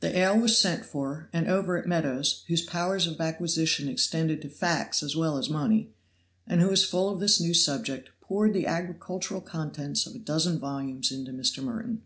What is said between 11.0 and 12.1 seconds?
into Mr. Merton.